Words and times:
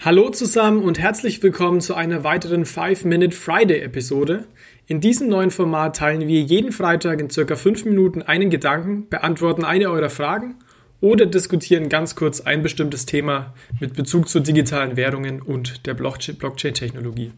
Hallo 0.00 0.30
zusammen 0.30 0.84
und 0.84 1.00
herzlich 1.00 1.42
willkommen 1.42 1.80
zu 1.80 1.96
einer 1.96 2.22
weiteren 2.22 2.64
5-Minute 2.64 3.36
Friday-Episode. 3.36 4.44
In 4.86 5.00
diesem 5.00 5.28
neuen 5.28 5.50
Format 5.50 5.96
teilen 5.96 6.28
wir 6.28 6.40
jeden 6.40 6.70
Freitag 6.70 7.18
in 7.18 7.30
circa 7.30 7.56
5 7.56 7.84
Minuten 7.84 8.22
einen 8.22 8.48
Gedanken, 8.48 9.08
beantworten 9.08 9.64
eine 9.64 9.90
eurer 9.90 10.08
Fragen 10.08 10.54
oder 11.00 11.26
diskutieren 11.26 11.88
ganz 11.88 12.14
kurz 12.14 12.40
ein 12.40 12.62
bestimmtes 12.62 13.06
Thema 13.06 13.54
mit 13.80 13.94
Bezug 13.94 14.28
zu 14.28 14.38
digitalen 14.38 14.96
Währungen 14.96 15.42
und 15.42 15.84
der 15.84 15.94
Blockchain-Technologie. 15.94 17.32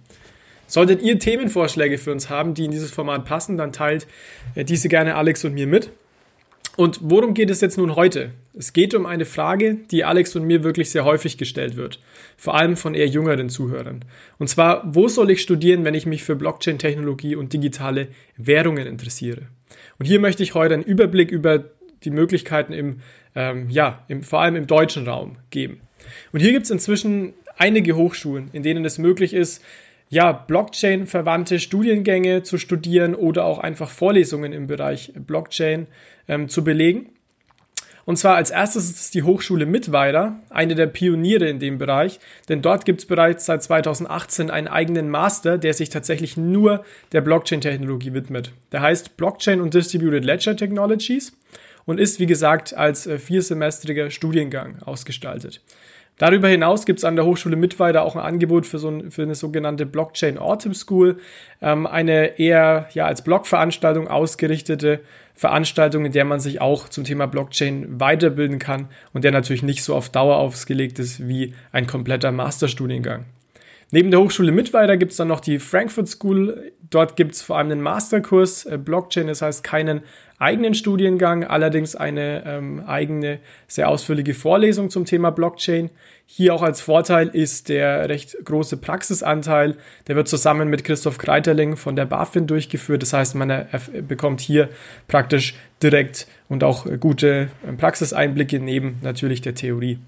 Solltet 0.67 1.01
ihr 1.01 1.19
Themenvorschläge 1.19 1.97
für 1.97 2.13
uns 2.13 2.29
haben, 2.29 2.53
die 2.53 2.67
in 2.67 2.73
dieses 2.73 2.91
Format 2.91 3.25
passen, 3.25 3.57
dann 3.57 3.73
teilt 3.73 4.07
äh, 4.55 4.67
diese 4.67 4.91
gerne 4.91 5.15
Alex 5.15 5.47
und 5.47 5.55
mir 5.55 5.67
mit. 5.67 5.93
Und 6.77 6.99
worum 7.03 7.35
geht 7.35 7.51
es 7.51 7.61
jetzt 7.61 7.79
nun 7.79 7.97
heute? 7.97 8.31
Es 8.57 8.73
geht 8.73 8.95
um 8.95 9.07
eine 9.07 9.25
Frage, 9.25 9.79
die 9.91 10.05
Alex 10.05 10.35
und 10.37 10.45
mir 10.45 10.65
wirklich 10.65 10.91
sehr 10.91 11.05
häufig 11.05 11.37
gestellt 11.37 11.77
wird, 11.77 12.01
vor 12.37 12.57
allem 12.57 12.77
von 12.77 12.95
eher 12.95 13.07
jüngeren 13.07 13.49
Zuhörern. 13.49 14.05
Und 14.39 14.49
zwar, 14.49 14.83
wo 14.95 15.09
soll 15.09 15.31
ich 15.31 15.43
studieren, 15.43 15.85
wenn 15.85 15.95
ich 15.95 16.07
mich 16.07 16.23
für 16.23 16.37
Blockchain-Technologie 16.37 17.37
und 17.37 17.53
digitale 17.53 18.09
Währungen 18.37 18.87
interessiere? 18.87 19.43
Und 19.99 20.07
hier 20.07 20.21
möchte 20.21 20.43
ich 20.43 20.55
heute 20.55 20.75
einen 20.75 20.83
Überblick 20.83 21.31
über 21.31 21.65
die 22.05 22.11
Möglichkeiten 22.11 22.73
im, 22.73 23.01
ähm, 23.35 23.69
ja, 23.69 24.05
im, 24.09 24.23
vor 24.23 24.41
allem 24.41 24.57
im 24.57 24.67
deutschen 24.67 25.07
Raum 25.07 25.37
geben. 25.51 25.81
Und 26.33 26.41
hier 26.41 26.53
gibt 26.53 26.65
es 26.65 26.71
inzwischen 26.71 27.35
einige 27.59 27.95
Hochschulen, 27.95 28.49
in 28.53 28.63
denen 28.63 28.85
es 28.85 28.99
möglich 28.99 29.35
ist, 29.35 29.63
ja, 30.11 30.33
Blockchain-verwandte 30.33 31.61
Studiengänge 31.61 32.43
zu 32.43 32.59
studieren 32.59 33.15
oder 33.15 33.45
auch 33.45 33.61
einfach 33.61 33.89
Vorlesungen 33.89 34.53
im 34.53 34.67
Bereich 34.67 35.13
Blockchain 35.15 35.87
ähm, 36.29 36.49
zu 36.49 36.65
belegen. 36.65 37.11
Und 38.07 38.17
zwar 38.17 38.35
als 38.35 38.51
erstes 38.51 38.91
ist 38.91 39.15
die 39.15 39.23
Hochschule 39.23 39.67
Mittweida, 39.67 40.41
eine 40.51 40.75
der 40.75 40.89
Pioniere 40.89 41.49
in 41.49 41.61
dem 41.61 41.79
Bereich, 41.79 42.19
denn 42.49 42.61
dort 42.61 42.85
gibt 42.85 43.03
es 43.03 43.07
bereits 43.07 43.47
seit 43.47 43.63
2018 43.63 44.51
einen 44.51 44.67
eigenen 44.67 45.11
Master, 45.11 45.59
der 45.59 45.75
sich 45.75 45.91
tatsächlich 45.91 46.37
nur 46.37 46.85
der 47.13 47.21
Blockchain-Technologie 47.21 48.13
widmet. 48.13 48.53
Der 48.73 48.81
heißt 48.81 49.17
Blockchain 49.17 49.61
und 49.61 49.75
Distributed 49.75 50.25
Ledger 50.25 50.57
Technologies 50.57 51.37
und 51.85 52.01
ist, 52.01 52.19
wie 52.19 52.27
gesagt, 52.27 52.75
als 52.75 53.07
äh, 53.07 53.19
viersemestriger 53.21 54.11
Studiengang 54.11 54.83
ausgestaltet. 54.83 55.61
Darüber 56.21 56.49
hinaus 56.49 56.85
gibt 56.85 56.99
es 56.99 57.05
an 57.07 57.17
der 57.17 57.25
Hochschule 57.25 57.57
Mittweida 57.57 58.03
auch 58.03 58.15
ein 58.15 58.21
Angebot 58.21 58.67
für, 58.67 58.79
so 58.79 58.91
ein, 58.91 59.11
für 59.11 59.23
eine 59.23 59.35
sogenannte 59.35 59.87
Blockchain 59.87 60.37
Autumn 60.37 60.75
School, 60.75 61.17
ähm, 61.63 61.87
eine 61.87 62.39
eher 62.39 62.91
ja, 62.93 63.07
als 63.07 63.25
Blogveranstaltung 63.25 64.07
ausgerichtete 64.07 65.01
Veranstaltung, 65.35 66.05
in 66.05 66.13
der 66.13 66.27
man 66.27 66.39
sich 66.39 66.61
auch 66.61 66.91
zum 66.91 67.05
Thema 67.05 67.25
Blockchain 67.25 67.99
weiterbilden 67.99 68.59
kann 68.59 68.91
und 69.15 69.25
der 69.25 69.33
natürlich 69.33 69.63
nicht 69.63 69.83
so 69.83 69.95
auf 69.95 70.11
Dauer 70.11 70.37
ausgelegt 70.37 70.99
ist 70.99 71.27
wie 71.27 71.55
ein 71.73 71.87
kompletter 71.87 72.33
Masterstudiengang. 72.33 73.25
Neben 73.93 74.13
der 74.13 74.21
Hochschule 74.21 74.53
Mittweida 74.53 74.95
gibt 74.95 75.11
es 75.11 75.17
dann 75.17 75.29
noch 75.29 75.41
die 75.41 75.59
Frankfurt 75.59 76.07
School. 76.07 76.73
Dort 76.91 77.17
gibt 77.17 77.35
es 77.35 77.43
vor 77.43 77.59
allem 77.59 77.73
einen 77.73 77.83
Masterkurs 77.83 78.65
äh, 78.67 78.79
Blockchain, 78.79 79.27
das 79.27 79.43
heißt 79.43 79.65
keinen 79.65 80.03
eigenen 80.39 80.75
Studiengang, 80.75 81.45
allerdings 81.45 81.97
eine 81.97 82.45
ähm, 82.47 82.83
eigene, 82.87 83.41
sehr 83.67 83.89
ausführliche 83.89 84.35
Vorlesung 84.35 84.91
zum 84.91 85.05
Thema 85.05 85.31
Blockchain. 85.31 85.91
Hier 86.25 86.55
auch 86.55 86.63
als 86.63 86.81
Vorteil 86.81 87.29
ist 87.29 87.69
der 87.69 88.09
recht 88.09 88.37
große 88.45 88.77
Praxisanteil. 88.77 89.77
Der 90.07 90.15
wird 90.15 90.29
zusammen 90.29 90.69
mit 90.71 90.85
Christoph 90.85 91.19
Kreiterling 91.19 91.77
von 91.77 91.97
der 91.97 92.07
BaFin 92.07 92.47
durchgeführt. 92.47 93.03
Das 93.03 93.13
heißt, 93.13 93.35
man 93.35 93.67
bekommt 94.07 94.41
hier 94.41 94.69
praktisch 95.09 95.57
direkt 95.83 96.29
und 96.49 96.63
auch 96.63 96.87
gute 97.01 97.49
ähm, 97.67 97.77
Praxiseinblicke 97.77 98.61
neben 98.61 98.99
natürlich 99.03 99.41
der 99.41 99.57
Theorie. 99.57 99.99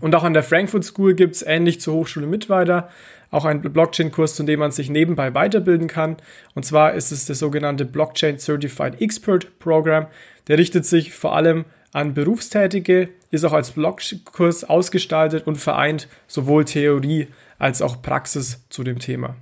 Und 0.00 0.14
auch 0.14 0.24
an 0.24 0.34
der 0.34 0.42
Frankfurt 0.42 0.84
School 0.84 1.14
gibt 1.14 1.36
es 1.36 1.42
ähnlich 1.42 1.80
zur 1.80 1.94
Hochschule 1.94 2.26
Mittweida 2.26 2.88
auch 3.30 3.44
einen 3.44 3.62
Blockchain-Kurs, 3.62 4.34
zu 4.34 4.42
dem 4.42 4.60
man 4.60 4.72
sich 4.72 4.90
nebenbei 4.90 5.34
weiterbilden 5.34 5.88
kann. 5.88 6.16
Und 6.54 6.64
zwar 6.64 6.94
ist 6.94 7.12
es 7.12 7.26
der 7.26 7.36
sogenannte 7.36 7.84
Blockchain 7.84 8.38
Certified 8.38 9.00
Expert 9.00 9.58
Program. 9.58 10.06
Der 10.48 10.58
richtet 10.58 10.84
sich 10.84 11.12
vor 11.12 11.36
allem 11.36 11.64
an 11.92 12.14
Berufstätige, 12.14 13.08
ist 13.30 13.44
auch 13.44 13.52
als 13.52 13.72
Blogkurs 13.72 14.64
ausgestaltet 14.64 15.46
und 15.46 15.56
vereint 15.56 16.08
sowohl 16.26 16.64
Theorie 16.64 17.28
als 17.58 17.82
auch 17.82 18.02
Praxis 18.02 18.64
zu 18.68 18.82
dem 18.82 18.98
Thema. 18.98 19.36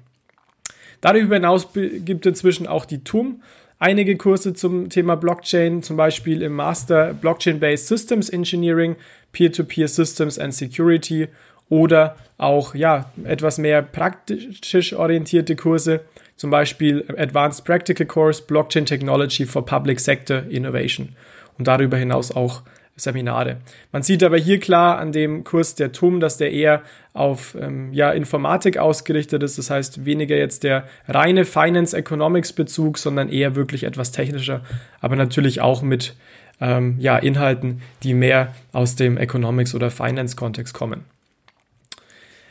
Darüber 1.01 1.37
hinaus 1.37 1.69
gibt 1.73 2.27
es 2.27 2.31
inzwischen 2.31 2.67
auch 2.67 2.85
die 2.85 3.05
TUM 3.05 3.43
einige 3.79 4.17
Kurse 4.17 4.55
zum 4.55 4.89
Thema 4.89 5.17
Blockchain, 5.17 5.83
zum 5.83 5.97
Beispiel 5.97 6.43
im 6.43 6.53
Master 6.53 7.15
Blockchain-Based 7.15 7.87
Systems 7.87 8.29
Engineering, 8.29 8.97
Peer-to-Peer 9.33 9.87
-Peer 9.87 9.89
Systems 9.89 10.39
and 10.39 10.55
Security 10.55 11.29
oder 11.69 12.17
auch 12.39 12.75
ja, 12.75 13.13
etwas 13.25 13.59
mehr 13.59 13.83
praktisch 13.83 14.93
orientierte 14.93 15.57
Kurse, 15.57 16.01
zum 16.37 16.51
Beispiel 16.51 17.05
Advanced 17.17 17.65
Practical 17.65 18.07
Course 18.07 18.43
Blockchain 18.43 18.87
Technology 18.87 19.45
for 19.45 19.65
Public 19.65 20.01
Sector 20.01 20.45
Innovation. 20.49 21.11
Und 21.59 21.67
darüber 21.67 21.97
hinaus 21.97 22.31
auch 22.31 22.63
Seminare. 23.01 23.59
Man 23.93 24.03
sieht 24.03 24.23
aber 24.23 24.37
hier 24.37 24.61
klar 24.61 24.99
an 24.99 25.13
dem 25.13 25.45
Kurs 25.45 25.75
der 25.75 25.93
TUM, 25.93 26.21
dass 26.21 26.37
der 26.37 26.53
eher 26.53 26.83
auf 27.13 27.57
ähm, 27.61 27.93
ja, 27.93 28.11
Informatik 28.11 28.79
ausgerichtet 28.79 29.43
ist. 29.43 29.59
Das 29.59 29.71
heißt 29.71 30.05
weniger 30.05 30.37
jetzt 30.37 30.63
der 30.65 30.85
reine 31.07 31.45
Finance 31.45 31.97
Economics 31.97 32.53
Bezug, 32.53 32.99
sondern 32.99 33.29
eher 33.29 33.57
wirklich 33.57 33.85
etwas 33.85 34.13
technischer, 34.13 34.63
aber 35.01 35.17
natürlich 35.17 35.61
auch 35.61 35.83
mit 35.83 36.15
ähm, 36.61 36.97
ja, 36.99 37.19
Inhalten, 37.19 37.83
die 38.03 38.15
mehr 38.15 38.55
aus 38.73 38.97
dem 38.97 39.17
Economics 39.17 39.75
oder 39.75 39.91
Finance 39.91 40.37
Kontext 40.37 40.75
kommen. 40.75 41.05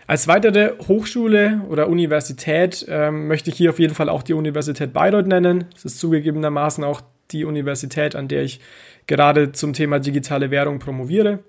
Als 0.08 0.30
weitere 0.30 0.72
Hochschule 0.88 1.62
oder 1.68 1.90
Universität 1.90 2.86
ähm, 2.88 3.28
möchte 3.28 3.50
ich 3.50 3.58
hier 3.58 3.72
auf 3.72 3.80
jeden 3.80 3.94
Fall 3.94 4.08
auch 4.08 4.24
die 4.24 4.34
Universität 4.34 4.94
Bayreuth 4.94 5.28
nennen. 5.28 5.66
Das 5.74 5.84
ist 5.84 6.00
zugegebenermaßen 6.00 6.86
auch 6.86 7.02
die 7.32 7.46
Universität, 7.46 8.16
an 8.16 8.28
der 8.28 8.44
ich 8.44 8.60
gerade 9.08 9.52
zum 9.52 9.74
Thema 9.74 10.00
digitale 10.00 10.52
Währung 10.52 10.80
promoviere. 10.80 11.40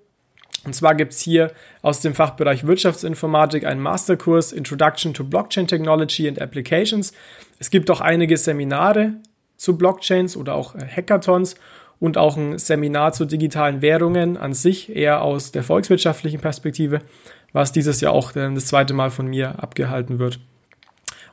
Und 0.65 0.75
zwar 0.75 0.94
gibt 0.94 1.12
es 1.12 1.21
hier 1.21 1.53
aus 1.83 2.00
dem 2.00 2.15
Fachbereich 2.15 2.66
Wirtschaftsinformatik 2.66 3.65
einen 3.65 3.81
Masterkurs 3.81 4.53
Introduction 4.53 5.15
to 5.15 5.25
Blockchain 5.25 5.66
Technology 5.66 6.28
and 6.28 6.41
Applications. 6.41 7.12
Es 7.59 7.71
gibt 7.71 7.91
auch 7.91 8.00
einige 8.00 8.37
Seminare 8.37 9.15
zu 9.56 9.78
Blockchains 9.78 10.37
oder 10.37 10.55
auch 10.55 10.75
äh, 10.75 10.81
Hackathons 10.87 11.55
und 12.00 12.16
auch 12.16 12.37
ein 12.37 12.59
Seminar 12.59 13.12
zu 13.12 13.25
digitalen 13.25 13.83
Währungen 13.83 14.37
an 14.37 14.53
sich, 14.53 14.95
eher 14.95 15.22
aus 15.22 15.50
der 15.53 15.65
volkswirtschaftlichen 15.65 16.41
Perspektive 16.41 17.00
was 17.53 17.72
dieses 17.72 18.00
Jahr 18.00 18.12
auch 18.12 18.33
das 18.33 18.66
zweite 18.66 18.95
Mal 18.95 19.10
von 19.10 19.27
mir 19.27 19.62
abgehalten 19.62 20.19
wird. 20.19 20.41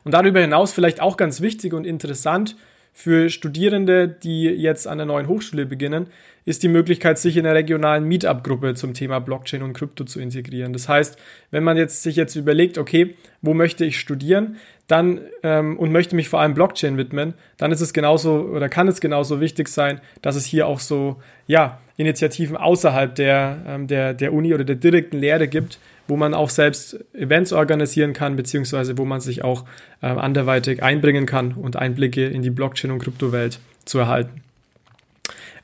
Und 0.04 0.12
darüber 0.12 0.40
hinaus 0.40 0.72
vielleicht 0.72 1.00
auch 1.00 1.16
ganz 1.16 1.40
wichtig 1.40 1.72
und 1.72 1.84
interessant 1.84 2.56
für 2.98 3.28
Studierende, 3.28 4.08
die 4.08 4.44
jetzt 4.44 4.88
an 4.88 4.96
der 4.96 5.06
neuen 5.06 5.28
Hochschule 5.28 5.66
beginnen, 5.66 6.06
ist 6.46 6.62
die 6.62 6.68
Möglichkeit, 6.68 7.18
sich 7.18 7.36
in 7.36 7.44
einer 7.44 7.54
regionalen 7.54 8.04
Meetup-Gruppe 8.04 8.72
zum 8.72 8.94
Thema 8.94 9.18
Blockchain 9.18 9.62
und 9.62 9.74
Krypto 9.74 10.04
zu 10.04 10.18
integrieren. 10.18 10.72
Das 10.72 10.88
heißt, 10.88 11.18
wenn 11.50 11.62
man 11.62 11.76
jetzt 11.76 12.02
sich 12.02 12.16
jetzt 12.16 12.36
überlegt, 12.36 12.78
okay, 12.78 13.14
wo 13.42 13.52
möchte 13.52 13.84
ich 13.84 14.00
studieren, 14.00 14.56
dann 14.86 15.20
ähm, 15.42 15.76
und 15.78 15.90
möchte 15.90 16.14
mich 16.14 16.28
vor 16.28 16.40
allem 16.40 16.54
Blockchain 16.54 16.96
widmen, 16.96 17.34
dann 17.56 17.72
ist 17.72 17.80
es 17.80 17.92
genauso 17.92 18.40
oder 18.40 18.68
kann 18.68 18.86
es 18.88 19.00
genauso 19.00 19.40
wichtig 19.40 19.68
sein, 19.68 20.00
dass 20.22 20.36
es 20.36 20.46
hier 20.46 20.66
auch 20.66 20.80
so 20.80 21.16
ja 21.46 21.80
Initiativen 21.96 22.56
außerhalb 22.56 23.14
der 23.14 23.58
ähm, 23.66 23.86
der 23.88 24.14
der 24.14 24.32
Uni 24.32 24.54
oder 24.54 24.64
der 24.64 24.76
direkten 24.76 25.18
Lehre 25.18 25.48
gibt, 25.48 25.78
wo 26.06 26.16
man 26.16 26.34
auch 26.34 26.50
selbst 26.50 27.04
Events 27.14 27.52
organisieren 27.52 28.12
kann, 28.12 28.36
beziehungsweise 28.36 28.96
wo 28.96 29.04
man 29.04 29.20
sich 29.20 29.42
auch 29.42 29.64
äh, 30.02 30.06
anderweitig 30.06 30.82
einbringen 30.82 31.26
kann 31.26 31.52
und 31.52 31.76
Einblicke 31.76 32.26
in 32.26 32.42
die 32.42 32.50
Blockchain- 32.50 32.92
und 32.92 33.00
Kryptowelt 33.00 33.58
zu 33.84 33.98
erhalten. 33.98 34.42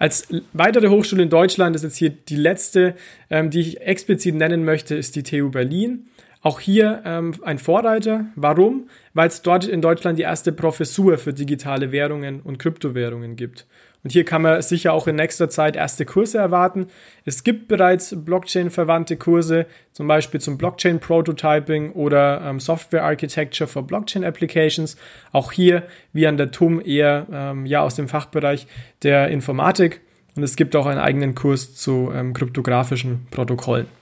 Als 0.02 0.26
weitere 0.52 0.88
Hochschule 0.88 1.22
in 1.22 1.30
Deutschland 1.30 1.76
ist 1.76 1.84
jetzt 1.84 1.96
hier 1.96 2.10
die 2.10 2.34
letzte, 2.34 2.96
ähm, 3.30 3.50
die 3.50 3.60
ich 3.60 3.82
explizit 3.82 4.34
nennen 4.34 4.64
möchte, 4.64 4.96
ist 4.96 5.14
die 5.14 5.22
TU 5.22 5.48
Berlin. 5.50 6.06
Auch 6.42 6.58
hier 6.58 7.02
ähm, 7.04 7.34
ein 7.42 7.58
Vorreiter. 7.58 8.26
Warum? 8.34 8.88
Weil 9.14 9.28
es 9.28 9.42
dort 9.42 9.64
in 9.64 9.80
Deutschland 9.80 10.18
die 10.18 10.24
erste 10.24 10.52
Professur 10.52 11.16
für 11.16 11.32
digitale 11.32 11.92
Währungen 11.92 12.40
und 12.40 12.58
Kryptowährungen 12.58 13.36
gibt. 13.36 13.66
Und 14.02 14.10
hier 14.10 14.24
kann 14.24 14.42
man 14.42 14.60
sicher 14.62 14.92
auch 14.92 15.06
in 15.06 15.14
nächster 15.14 15.48
Zeit 15.48 15.76
erste 15.76 16.04
Kurse 16.04 16.38
erwarten. 16.38 16.88
Es 17.24 17.44
gibt 17.44 17.68
bereits 17.68 18.16
Blockchain-verwandte 18.16 19.16
Kurse, 19.16 19.66
zum 19.92 20.08
Beispiel 20.08 20.40
zum 20.40 20.58
Blockchain-Prototyping 20.58 21.92
oder 21.92 22.40
ähm, 22.44 22.58
Software 22.58 23.04
Architecture 23.04 23.68
for 23.68 23.86
Blockchain 23.86 24.24
Applications. 24.24 24.96
Auch 25.30 25.52
hier, 25.52 25.84
wie 26.12 26.26
an 26.26 26.36
der 26.36 26.50
TUM, 26.50 26.82
eher 26.84 27.26
ähm, 27.32 27.66
ja, 27.66 27.82
aus 27.82 27.94
dem 27.94 28.08
Fachbereich 28.08 28.66
der 29.04 29.28
Informatik. 29.28 30.00
Und 30.34 30.42
es 30.42 30.56
gibt 30.56 30.74
auch 30.74 30.86
einen 30.86 30.98
eigenen 30.98 31.36
Kurs 31.36 31.76
zu 31.76 32.10
ähm, 32.12 32.32
kryptografischen 32.32 33.28
Protokollen. 33.30 34.01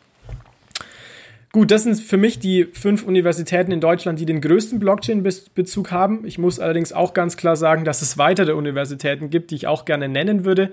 Gut, 1.53 1.73
das 1.73 1.83
sind 1.83 2.01
für 2.01 2.17
mich 2.17 2.39
die 2.39 2.65
fünf 2.65 3.05
Universitäten 3.05 3.73
in 3.73 3.81
Deutschland, 3.81 4.21
die 4.21 4.27
den 4.27 4.41
größten 4.41 4.79
Blockchain-Bezug 4.79 5.91
haben. 5.91 6.25
Ich 6.25 6.39
muss 6.39 6.61
allerdings 6.61 6.93
auch 6.93 7.13
ganz 7.13 7.37
klar 7.37 7.57
sagen, 7.57 7.85
dass 7.85 8.03
es 8.03 8.19
weitere 8.19 8.53
Universitäten 8.53 9.31
gibt, 9.31 9.51
die 9.51 9.57
ich 9.57 9.67
auch 9.67 9.85
gerne 9.85 10.09
nennen 10.09 10.45
würde. 10.45 10.73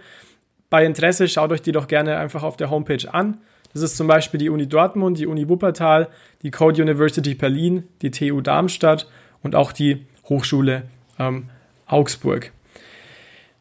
Bei 0.69 0.85
Interesse 0.85 1.27
schaut 1.27 1.51
euch 1.51 1.63
die 1.63 1.71
doch 1.71 1.87
gerne 1.87 2.17
einfach 2.17 2.43
auf 2.43 2.57
der 2.57 2.69
Homepage 2.69 3.11
an. 3.11 3.39
Das 3.73 3.81
ist 3.81 3.97
zum 3.97 4.05
Beispiel 4.05 4.37
die 4.37 4.49
Uni 4.49 4.67
Dortmund, 4.67 5.17
die 5.17 5.25
Uni 5.25 5.49
Wuppertal, 5.49 6.09
die 6.43 6.51
Code 6.51 6.81
University 6.81 7.33
Berlin, 7.33 7.83
die 8.03 8.11
TU 8.11 8.41
Darmstadt 8.41 9.07
und 9.41 9.55
auch 9.55 9.71
die 9.71 10.05
Hochschule 10.29 10.83
ähm, 11.17 11.49
Augsburg. 11.87 12.51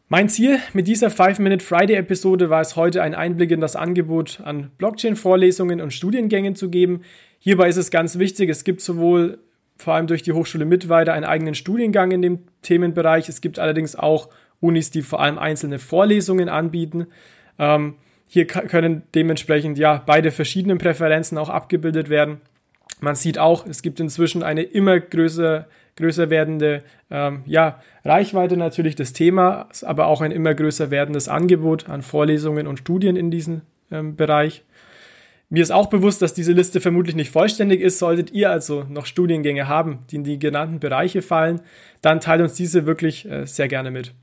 Mein 0.09 0.29
Ziel 0.29 0.59
mit 0.71 0.87
dieser 0.87 1.09
5-Minute 1.09 1.65
Friday-Episode 1.65 2.49
war 2.49 2.61
es 2.61 2.77
heute, 2.77 3.03
einen 3.03 3.13
Einblick 3.13 3.51
in 3.51 3.59
das 3.59 3.75
Angebot 3.75 4.39
an 4.41 4.71
Blockchain-Vorlesungen 4.77 5.81
und 5.81 5.91
Studiengängen 5.91 6.55
zu 6.55 6.69
geben. 6.69 7.01
Hierbei 7.39 7.67
ist 7.67 7.75
es 7.75 7.91
ganz 7.91 8.17
wichtig, 8.17 8.49
es 8.49 8.63
gibt 8.63 8.79
sowohl 8.79 9.39
vor 9.75 9.95
allem 9.95 10.07
durch 10.07 10.23
die 10.23 10.31
Hochschule 10.31 10.63
Mittweida 10.63 11.11
einen 11.11 11.25
eigenen 11.25 11.55
Studiengang 11.55 12.11
in 12.11 12.21
dem 12.21 12.39
Themenbereich. 12.61 13.27
Es 13.27 13.41
gibt 13.41 13.59
allerdings 13.59 13.97
auch 13.97 14.29
Unis, 14.61 14.91
die 14.91 15.01
vor 15.01 15.19
allem 15.19 15.37
einzelne 15.37 15.77
Vorlesungen 15.77 16.47
anbieten. 16.47 17.07
Ähm, 17.59 17.95
hier 18.29 18.47
können 18.47 19.03
dementsprechend 19.13 19.77
ja 19.77 20.01
beide 20.05 20.31
verschiedenen 20.31 20.77
Präferenzen 20.77 21.37
auch 21.37 21.49
abgebildet 21.49 22.09
werden. 22.09 22.39
Man 23.01 23.15
sieht 23.15 23.39
auch, 23.39 23.67
es 23.67 23.81
gibt 23.81 23.99
inzwischen 23.99 24.41
eine 24.41 24.63
immer 24.63 25.01
größer, 25.01 25.67
größer 25.97 26.29
werdende 26.29 26.83
ähm, 27.11 27.41
ja, 27.45 27.81
Reichweite 28.05 28.55
natürlich 28.55 28.95
des 28.95 29.13
Themas, 29.13 29.83
aber 29.83 30.07
auch 30.07 30.21
ein 30.21 30.31
immer 30.31 30.55
größer 30.55 30.89
werdendes 30.89 31.27
Angebot 31.27 31.89
an 31.89 32.01
Vorlesungen 32.01 32.67
und 32.67 32.79
Studien 32.79 33.15
in 33.15 33.29
diesem 33.29 33.61
ähm, 33.91 34.15
Bereich. 34.15 34.63
Mir 35.49 35.63
ist 35.63 35.71
auch 35.71 35.87
bewusst, 35.87 36.21
dass 36.21 36.33
diese 36.33 36.51
Liste 36.51 36.81
vermutlich 36.81 37.15
nicht 37.15 37.31
vollständig 37.31 37.79
ist. 37.79 37.99
Solltet 37.99 38.31
ihr 38.31 38.51
also 38.51 38.85
noch 38.89 39.05
Studiengänge 39.05 39.67
haben, 39.67 39.99
die 40.11 40.17
in 40.17 40.23
die 40.25 40.39
genannten 40.39 40.79
Bereiche 40.79 41.21
fallen, 41.21 41.61
dann 42.01 42.19
teilt 42.19 42.41
uns 42.41 42.53
diese 42.55 42.85
wirklich 42.85 43.29
äh, 43.29 43.45
sehr 43.45 43.67
gerne 43.67 43.91
mit. 43.91 44.13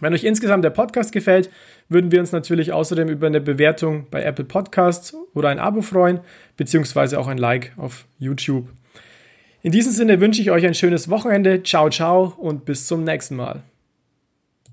Wenn 0.00 0.14
euch 0.14 0.24
insgesamt 0.24 0.64
der 0.64 0.70
Podcast 0.70 1.12
gefällt, 1.12 1.50
würden 1.88 2.12
wir 2.12 2.20
uns 2.20 2.32
natürlich 2.32 2.72
außerdem 2.72 3.08
über 3.08 3.26
eine 3.26 3.40
Bewertung 3.40 4.06
bei 4.10 4.22
Apple 4.22 4.44
Podcasts 4.44 5.14
oder 5.34 5.48
ein 5.48 5.58
Abo 5.58 5.82
freuen, 5.82 6.20
beziehungsweise 6.56 7.18
auch 7.18 7.26
ein 7.26 7.38
Like 7.38 7.72
auf 7.76 8.06
YouTube. 8.18 8.68
In 9.62 9.72
diesem 9.72 9.92
Sinne 9.92 10.20
wünsche 10.20 10.40
ich 10.40 10.50
euch 10.50 10.64
ein 10.66 10.74
schönes 10.74 11.08
Wochenende. 11.10 11.62
Ciao, 11.62 11.90
ciao 11.90 12.34
und 12.36 12.64
bis 12.64 12.86
zum 12.86 13.04
nächsten 13.04 13.36
Mal. 13.36 13.62